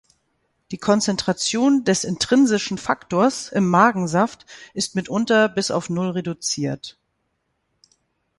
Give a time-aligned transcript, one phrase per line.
[0.71, 6.97] Die Konzentration des Intrinsischen Faktors im Magensaft ist mitunter bis auf Null reduziert.